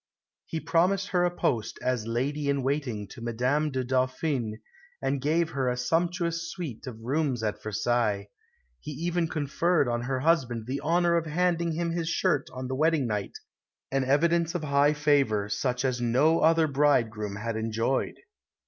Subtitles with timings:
[0.47, 4.59] He promised her a post as lady in waiting to Madame la Dauphine
[4.99, 8.27] and gave her a sumptuous suite of rooms at Versailles.
[8.79, 12.73] He even conferred on her husband the honour of handing him his shirt on the
[12.73, 13.37] wedding night,
[13.91, 18.15] an evidence of high favour such as no other bridegroom had enjoyed.